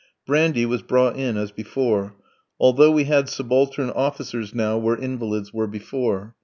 [0.25, 2.15] Brandy was brought in as before,
[2.59, 6.33] although we had subaltern officers now where "invalids" were before.